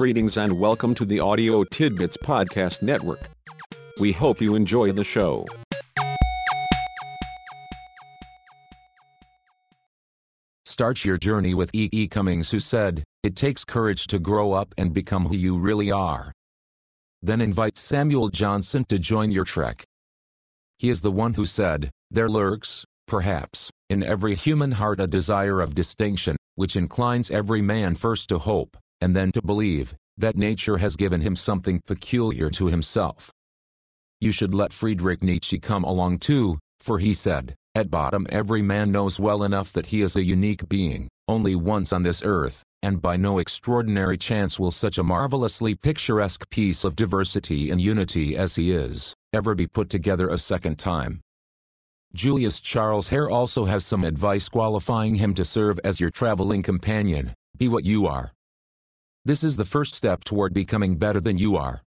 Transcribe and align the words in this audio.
Greetings 0.00 0.38
and 0.38 0.58
welcome 0.58 0.94
to 0.94 1.04
the 1.04 1.20
Audio 1.20 1.62
Tidbits 1.62 2.16
Podcast 2.16 2.80
Network. 2.80 3.20
We 4.00 4.12
hope 4.12 4.40
you 4.40 4.54
enjoy 4.54 4.92
the 4.92 5.04
show. 5.04 5.44
Start 10.64 11.04
your 11.04 11.18
journey 11.18 11.52
with 11.52 11.68
E. 11.74 11.90
E. 11.92 12.08
Cummings, 12.08 12.50
who 12.50 12.60
said, 12.60 13.04
It 13.22 13.36
takes 13.36 13.62
courage 13.62 14.06
to 14.06 14.18
grow 14.18 14.54
up 14.54 14.72
and 14.78 14.94
become 14.94 15.26
who 15.26 15.36
you 15.36 15.58
really 15.58 15.90
are. 15.90 16.32
Then 17.20 17.42
invite 17.42 17.76
Samuel 17.76 18.30
Johnson 18.30 18.86
to 18.88 18.98
join 18.98 19.30
your 19.30 19.44
trek. 19.44 19.84
He 20.78 20.88
is 20.88 21.02
the 21.02 21.12
one 21.12 21.34
who 21.34 21.44
said, 21.44 21.90
There 22.10 22.30
lurks, 22.30 22.86
perhaps, 23.06 23.70
in 23.90 24.02
every 24.02 24.34
human 24.34 24.72
heart 24.72 24.98
a 24.98 25.06
desire 25.06 25.60
of 25.60 25.74
distinction, 25.74 26.36
which 26.54 26.74
inclines 26.74 27.30
every 27.30 27.60
man 27.60 27.96
first 27.96 28.30
to 28.30 28.38
hope, 28.38 28.78
and 29.00 29.14
then 29.14 29.32
to 29.32 29.42
believe, 29.42 29.94
that 30.18 30.36
nature 30.36 30.78
has 30.78 30.96
given 30.96 31.20
him 31.20 31.34
something 31.34 31.80
peculiar 31.86 32.50
to 32.50 32.66
himself. 32.66 33.30
You 34.20 34.32
should 34.32 34.54
let 34.54 34.72
Friedrich 34.72 35.22
Nietzsche 35.22 35.58
come 35.58 35.84
along 35.84 36.18
too, 36.18 36.58
for 36.80 36.98
he 36.98 37.14
said, 37.14 37.54
at 37.74 37.90
bottom 37.90 38.26
every 38.30 38.62
man 38.62 38.92
knows 38.92 39.18
well 39.18 39.42
enough 39.42 39.72
that 39.72 39.86
he 39.86 40.02
is 40.02 40.16
a 40.16 40.24
unique 40.24 40.68
being, 40.68 41.08
only 41.28 41.54
once 41.54 41.92
on 41.92 42.02
this 42.02 42.20
earth, 42.24 42.62
and 42.82 43.00
by 43.00 43.16
no 43.16 43.38
extraordinary 43.38 44.18
chance 44.18 44.58
will 44.58 44.70
such 44.70 44.98
a 44.98 45.02
marvelously 45.02 45.74
picturesque 45.74 46.48
piece 46.50 46.84
of 46.84 46.96
diversity 46.96 47.70
and 47.70 47.80
unity 47.80 48.36
as 48.36 48.56
he 48.56 48.72
is, 48.72 49.14
ever 49.32 49.54
be 49.54 49.66
put 49.66 49.88
together 49.88 50.28
a 50.28 50.38
second 50.38 50.78
time. 50.78 51.20
Julius 52.12 52.58
Charles 52.60 53.08
Hare 53.08 53.30
also 53.30 53.64
has 53.66 53.86
some 53.86 54.02
advice 54.02 54.48
qualifying 54.48 55.14
him 55.14 55.32
to 55.34 55.44
serve 55.44 55.78
as 55.84 56.00
your 56.00 56.10
traveling 56.10 56.62
companion, 56.62 57.32
be 57.56 57.68
what 57.68 57.84
you 57.84 58.06
are. 58.06 58.32
This 59.26 59.44
is 59.44 59.58
the 59.58 59.66
first 59.66 59.94
step 59.94 60.24
toward 60.24 60.54
becoming 60.54 60.96
better 60.96 61.20
than 61.20 61.36
you 61.36 61.54
are. 61.54 61.82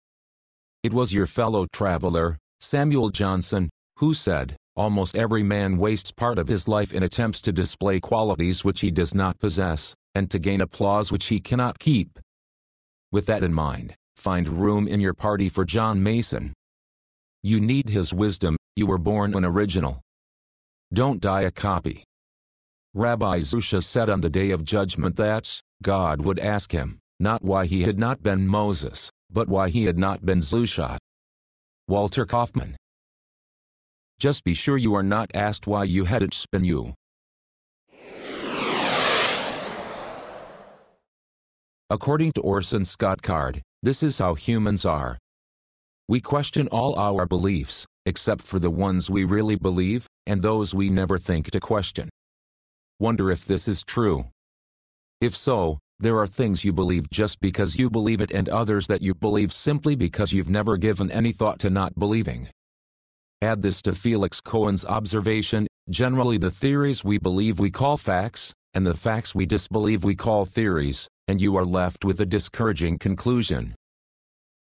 It 0.81 0.93
was 0.93 1.13
your 1.13 1.27
fellow 1.27 1.67
traveler, 1.71 2.39
Samuel 2.59 3.09
Johnson, 3.09 3.69
who 3.97 4.15
said, 4.15 4.55
Almost 4.75 5.15
every 5.15 5.43
man 5.43 5.77
wastes 5.77 6.11
part 6.11 6.39
of 6.39 6.47
his 6.47 6.67
life 6.67 6.91
in 6.91 7.03
attempts 7.03 7.41
to 7.41 7.51
display 7.51 7.99
qualities 7.99 8.63
which 8.65 8.81
he 8.81 8.89
does 8.89 9.13
not 9.13 9.37
possess, 9.37 9.93
and 10.15 10.31
to 10.31 10.39
gain 10.39 10.61
applause 10.61 11.11
which 11.11 11.27
he 11.27 11.39
cannot 11.39 11.77
keep. 11.77 12.17
With 13.11 13.27
that 13.27 13.43
in 13.43 13.53
mind, 13.53 13.93
find 14.15 14.49
room 14.49 14.87
in 14.87 14.99
your 14.99 15.13
party 15.13 15.49
for 15.49 15.65
John 15.65 16.01
Mason. 16.01 16.53
You 17.43 17.59
need 17.59 17.89
his 17.89 18.11
wisdom, 18.11 18.57
you 18.75 18.87
were 18.87 18.97
born 18.97 19.35
an 19.35 19.45
original. 19.45 20.01
Don't 20.91 21.21
die 21.21 21.41
a 21.41 21.51
copy. 21.51 22.03
Rabbi 22.95 23.41
Zusya 23.41 23.83
said 23.83 24.09
on 24.09 24.21
the 24.21 24.31
day 24.31 24.49
of 24.49 24.63
judgment 24.63 25.15
that, 25.17 25.61
God 25.83 26.21
would 26.21 26.39
ask 26.39 26.71
him, 26.71 26.99
not 27.19 27.43
why 27.43 27.65
he 27.65 27.81
had 27.83 27.99
not 27.99 28.23
been 28.23 28.47
Moses, 28.47 29.09
but 29.29 29.47
why 29.47 29.69
he 29.69 29.85
had 29.85 29.97
not 29.99 30.25
been 30.25 30.39
Zusya. 30.39 30.97
Walter 31.87 32.25
Kaufmann. 32.25 32.75
just 34.19 34.43
be 34.43 34.53
sure 34.53 34.77
you 34.77 34.93
are 34.93 35.03
not 35.03 35.31
asked 35.33 35.65
why 35.65 35.83
you 35.83 36.05
hadn't 36.05 36.45
been 36.51 36.65
you. 36.65 36.93
According 41.89 42.33
to 42.33 42.41
Orson 42.41 42.85
Scott 42.85 43.21
Card, 43.21 43.61
this 43.81 44.03
is 44.03 44.19
how 44.19 44.35
humans 44.35 44.85
are. 44.85 45.17
We 46.07 46.19
question 46.19 46.67
all 46.67 46.95
our 46.99 47.25
beliefs, 47.25 47.85
except 48.05 48.41
for 48.43 48.59
the 48.59 48.69
ones 48.69 49.09
we 49.09 49.23
really 49.23 49.55
believe, 49.55 50.05
and 50.27 50.41
those 50.41 50.75
we 50.75 50.89
never 50.89 51.17
think 51.17 51.49
to 51.51 51.59
question. 51.59 52.09
Wonder 52.99 53.31
if 53.31 53.45
this 53.45 53.67
is 53.67 53.83
true. 53.83 54.25
If 55.21 55.35
so, 55.35 55.79
there 56.01 56.17
are 56.17 56.27
things 56.27 56.63
you 56.63 56.71
believe 56.71 57.09
just 57.09 57.41
because 57.41 57.77
you 57.77 57.89
believe 57.89 58.21
it 58.21 58.31
and 58.31 58.47
others 58.47 58.87
that 58.87 59.01
you 59.01 59.13
believe 59.13 59.51
simply 59.51 59.95
because 59.95 60.31
you've 60.31 60.49
never 60.49 60.77
given 60.77 61.11
any 61.11 61.33
thought 61.33 61.59
to 61.59 61.69
not 61.69 61.99
believing. 61.99 62.47
Add 63.41 63.61
this 63.61 63.81
to 63.81 63.93
Felix 63.93 64.39
Cohen's 64.39 64.85
observation, 64.85 65.67
generally 65.89 66.37
the 66.37 66.51
theories 66.51 67.03
we 67.03 67.17
believe 67.17 67.59
we 67.59 67.69
call 67.69 67.97
facts, 67.97 68.53
and 68.73 68.85
the 68.85 68.93
facts 68.93 69.35
we 69.35 69.45
disbelieve 69.45 70.03
we 70.03 70.15
call 70.15 70.45
theories, 70.45 71.07
and 71.27 71.41
you 71.41 71.57
are 71.57 71.65
left 71.65 72.05
with 72.05 72.21
a 72.21 72.25
discouraging 72.25 72.97
conclusion. 72.97 73.75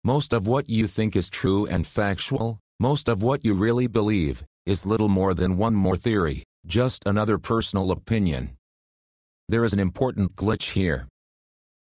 Most 0.02 0.32
of 0.32 0.48
what 0.48 0.68
you 0.68 0.86
think 0.86 1.14
is 1.14 1.30
true 1.30 1.66
and 1.66 1.86
factual, 1.86 2.58
most 2.80 3.08
of 3.08 3.22
what 3.22 3.44
you 3.44 3.54
really 3.54 3.86
believe, 3.86 4.42
is 4.66 4.86
little 4.86 5.08
more 5.08 5.34
than 5.34 5.56
one 5.56 5.74
more 5.74 5.96
theory, 5.96 6.42
just 6.66 7.04
another 7.06 7.38
personal 7.38 7.90
opinion. 7.90 8.56
There 9.48 9.64
is 9.64 9.72
an 9.72 9.80
important 9.80 10.36
glitch 10.36 10.72
here. 10.72 11.06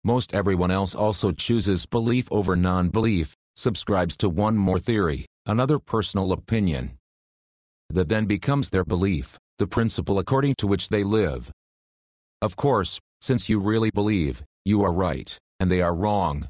Most 0.06 0.34
everyone 0.34 0.70
else 0.70 0.94
also 0.94 1.32
chooses 1.32 1.86
belief 1.86 2.28
over 2.30 2.58
non 2.58 2.90
belief, 2.90 3.36
subscribes 3.56 4.18
to 4.18 4.28
one 4.28 4.58
more 4.58 4.80
theory, 4.80 5.26
another 5.46 5.80
personal 5.80 6.34
opinion. 6.34 6.98
That 7.90 8.10
then 8.10 8.26
becomes 8.26 8.70
their 8.70 8.84
belief, 8.84 9.38
the 9.60 9.68
principle 9.68 10.20
according 10.20 10.56
to 10.58 10.68
which 10.68 10.90
they 10.90 11.04
live. 11.04 11.50
Of 12.42 12.58
course, 12.58 13.00
since 13.22 13.48
you 13.48 13.62
really 13.62 13.92
believe, 13.92 14.44
you 14.66 14.84
are 14.84 14.92
right, 14.92 15.38
and 15.62 15.72
they 15.72 15.82
are 15.82 15.96
wrong. 15.96 16.50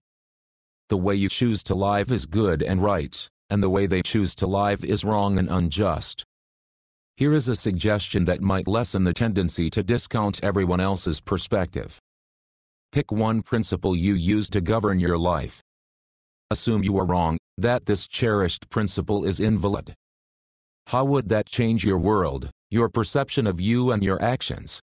The 0.90 0.97
way 0.97 1.14
you 1.14 1.30
choose 1.30 1.62
to 1.64 1.75
live 1.75 2.12
is 2.12 2.25
good 2.25 2.64
and 2.64 2.81
right, 2.81 3.28
and 3.52 3.62
the 3.62 3.70
way 3.70 3.85
they 3.85 4.02
choose 4.02 4.34
to 4.35 4.47
live 4.47 4.84
is 4.84 5.06
wrong 5.06 5.38
and 5.38 5.47
unjust. 5.47 6.24
Here 7.18 7.34
is 7.34 7.47
a 7.47 7.56
suggestion 7.56 8.25
that 8.25 8.41
might 8.41 8.68
lessen 8.68 9.03
the 9.03 9.14
tendency 9.14 9.70
to 9.70 9.84
discount 9.84 10.44
everyone 10.44 10.80
else's 10.80 11.22
perspective. 11.22 12.00
Pick 12.93 13.11
one 13.11 13.41
principle 13.41 13.95
you 13.95 14.13
use 14.13 14.51
to 14.51 14.61
govern 14.61 14.99
your 14.99 15.17
life. 15.17 15.63
Assume 16.51 16.83
you 16.83 16.95
are 16.99 17.05
wrong, 17.05 17.39
that 17.57 17.87
this 17.87 18.07
cherished 18.07 18.69
principle 18.69 19.25
is 19.25 19.39
invalid. 19.39 19.95
How 20.85 21.03
would 21.03 21.27
that 21.29 21.47
change 21.47 21.83
your 21.83 21.97
world, 21.97 22.51
your 22.69 22.89
perception 22.89 23.47
of 23.47 23.59
you 23.59 23.91
and 23.91 24.03
your 24.03 24.21
actions? 24.21 24.79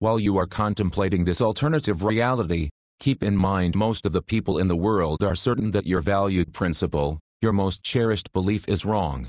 While 0.00 0.20
you 0.20 0.36
are 0.36 0.46
contemplating 0.46 1.24
this 1.24 1.40
alternative 1.40 2.04
reality, 2.04 2.68
keep 3.00 3.22
in 3.22 3.38
mind 3.38 3.74
most 3.74 4.04
of 4.04 4.12
the 4.12 4.20
people 4.20 4.58
in 4.58 4.68
the 4.68 4.76
world 4.76 5.24
are 5.24 5.34
certain 5.34 5.70
that 5.70 5.86
your 5.86 6.02
valued 6.02 6.52
principle, 6.52 7.18
your 7.40 7.54
most 7.54 7.82
cherished 7.82 8.30
belief 8.34 8.68
is 8.68 8.84
wrong. 8.84 9.28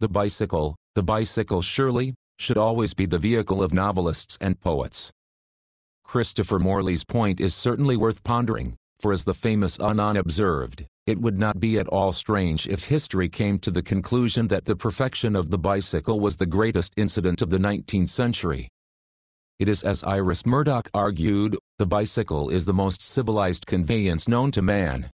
The 0.00 0.08
bicycle, 0.10 0.76
the 0.94 1.02
bicycle 1.02 1.62
surely, 1.62 2.12
should 2.42 2.58
always 2.58 2.92
be 2.92 3.06
the 3.06 3.20
vehicle 3.20 3.62
of 3.62 3.72
novelists 3.72 4.36
and 4.40 4.60
poets. 4.60 5.12
Christopher 6.02 6.58
Morley's 6.58 7.04
point 7.04 7.38
is 7.38 7.54
certainly 7.54 7.96
worth 7.96 8.24
pondering, 8.24 8.74
for 8.98 9.12
as 9.12 9.22
the 9.22 9.32
famous 9.32 9.78
Anon 9.78 10.16
observed, 10.16 10.84
it 11.06 11.20
would 11.20 11.38
not 11.38 11.60
be 11.60 11.78
at 11.78 11.86
all 11.86 12.12
strange 12.12 12.66
if 12.66 12.86
history 12.86 13.28
came 13.28 13.60
to 13.60 13.70
the 13.70 13.82
conclusion 13.82 14.48
that 14.48 14.64
the 14.64 14.74
perfection 14.74 15.36
of 15.36 15.50
the 15.50 15.58
bicycle 15.58 16.18
was 16.18 16.36
the 16.36 16.46
greatest 16.58 16.92
incident 16.96 17.42
of 17.42 17.50
the 17.50 17.58
19th 17.58 18.08
century. 18.08 18.66
It 19.60 19.68
is 19.68 19.84
as 19.84 20.02
Iris 20.02 20.44
Murdoch 20.44 20.90
argued, 20.92 21.56
the 21.78 21.86
bicycle 21.86 22.48
is 22.48 22.64
the 22.64 22.74
most 22.74 23.02
civilized 23.02 23.66
conveyance 23.66 24.26
known 24.26 24.50
to 24.50 24.62
man. 24.62 25.10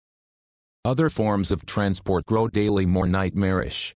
Other 0.84 1.10
forms 1.10 1.50
of 1.50 1.66
transport 1.66 2.24
grow 2.26 2.46
daily 2.46 2.86
more 2.86 3.08
nightmarish. 3.08 3.95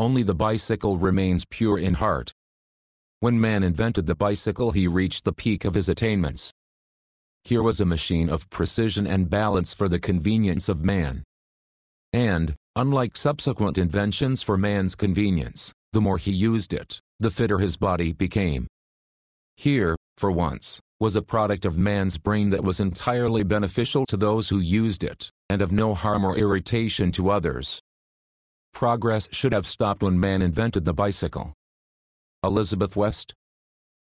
Only 0.00 0.22
the 0.22 0.34
bicycle 0.34 0.96
remains 0.96 1.44
pure 1.44 1.78
in 1.78 1.92
heart. 1.92 2.32
When 3.18 3.38
man 3.38 3.62
invented 3.62 4.06
the 4.06 4.14
bicycle 4.14 4.70
he 4.70 4.88
reached 4.88 5.26
the 5.26 5.32
peak 5.34 5.66
of 5.66 5.74
his 5.74 5.90
attainments. 5.90 6.52
Here 7.44 7.62
was 7.62 7.82
a 7.82 7.84
machine 7.84 8.30
of 8.30 8.48
precision 8.48 9.06
and 9.06 9.28
balance 9.28 9.74
for 9.74 9.90
the 9.90 9.98
convenience 9.98 10.70
of 10.70 10.82
man. 10.82 11.22
And, 12.14 12.54
unlike 12.74 13.14
subsequent 13.14 13.76
inventions 13.76 14.42
for 14.42 14.56
man's 14.56 14.94
convenience, 14.94 15.70
the 15.92 16.00
more 16.00 16.16
he 16.16 16.32
used 16.32 16.72
it, 16.72 16.98
the 17.18 17.30
fitter 17.30 17.58
his 17.58 17.76
body 17.76 18.14
became. 18.14 18.68
Here, 19.58 19.96
for 20.16 20.30
once, 20.30 20.80
was 20.98 21.14
a 21.14 21.20
product 21.20 21.66
of 21.66 21.76
man's 21.76 22.16
brain 22.16 22.48
that 22.50 22.64
was 22.64 22.80
entirely 22.80 23.42
beneficial 23.42 24.06
to 24.06 24.16
those 24.16 24.48
who 24.48 24.60
used 24.60 25.04
it, 25.04 25.30
and 25.50 25.60
of 25.60 25.72
no 25.72 25.92
harm 25.92 26.24
or 26.24 26.38
irritation 26.38 27.12
to 27.12 27.28
others. 27.28 27.82
Progress 28.72 29.28
should 29.32 29.52
have 29.52 29.66
stopped 29.66 30.02
when 30.02 30.18
man 30.18 30.42
invented 30.42 30.84
the 30.84 30.94
bicycle. 30.94 31.52
Elizabeth 32.42 32.96
West? 32.96 33.34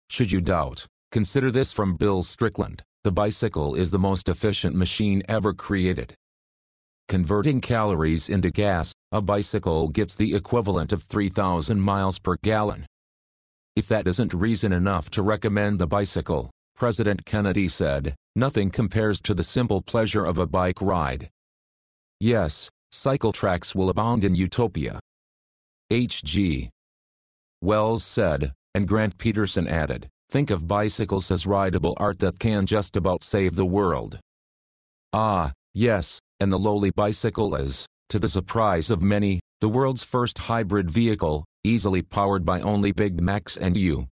Should 0.08 0.32
you 0.32 0.40
doubt, 0.40 0.86
consider 1.12 1.50
this 1.50 1.72
from 1.72 1.96
Bill 1.96 2.22
Strickland 2.22 2.82
the 3.04 3.12
bicycle 3.12 3.74
is 3.74 3.90
the 3.90 3.98
most 3.98 4.30
efficient 4.30 4.74
machine 4.74 5.22
ever 5.28 5.52
created. 5.52 6.14
Converting 7.06 7.60
calories 7.60 8.30
into 8.30 8.50
gas, 8.50 8.94
a 9.12 9.20
bicycle 9.20 9.88
gets 9.88 10.14
the 10.14 10.34
equivalent 10.34 10.90
of 10.90 11.02
3,000 11.02 11.78
miles 11.78 12.18
per 12.18 12.36
gallon. 12.42 12.86
If 13.76 13.88
that 13.88 14.06
isn't 14.08 14.32
reason 14.32 14.72
enough 14.72 15.10
to 15.10 15.22
recommend 15.22 15.78
the 15.78 15.86
bicycle, 15.86 16.50
President 16.74 17.26
Kennedy 17.26 17.68
said, 17.68 18.14
nothing 18.34 18.70
compares 18.70 19.20
to 19.20 19.34
the 19.34 19.42
simple 19.42 19.82
pleasure 19.82 20.24
of 20.24 20.38
a 20.38 20.46
bike 20.46 20.80
ride. 20.80 21.28
Yes, 22.20 22.70
cycle 22.94 23.32
tracks 23.32 23.74
will 23.74 23.90
abound 23.90 24.24
in 24.24 24.34
utopia. 24.34 25.00
H.G. 25.90 26.70
Wells 27.60 28.04
said, 28.04 28.52
and 28.74 28.86
Grant 28.86 29.18
Petersen 29.18 29.66
added, 29.66 30.08
think 30.30 30.50
of 30.50 30.68
bicycles 30.68 31.30
as 31.30 31.46
rideable 31.46 31.94
art 31.98 32.18
that 32.20 32.38
can 32.38 32.66
just 32.66 32.96
about 32.96 33.22
save 33.22 33.56
the 33.56 33.66
world. 33.66 34.18
Ah, 35.12 35.52
yes, 35.74 36.18
and 36.40 36.52
the 36.52 36.58
lowly 36.58 36.90
bicycle 36.90 37.54
is, 37.54 37.86
to 38.08 38.18
the 38.18 38.28
surprise 38.28 38.90
of 38.90 39.02
many, 39.02 39.40
the 39.60 39.68
world's 39.68 40.04
first 40.04 40.38
hybrid 40.38 40.90
vehicle, 40.90 41.44
easily 41.64 42.02
powered 42.02 42.44
by 42.44 42.60
only 42.60 42.92
Big 42.92 43.20
Macs 43.20 43.56
and 43.56 43.76
you. 43.76 44.06